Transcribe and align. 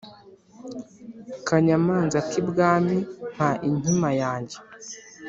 ‘kanyamanza 1.47 2.17
k’ibwami 2.29 2.97
mpa 3.33 3.49
inkima 3.67 4.09
yanjye 4.21 4.57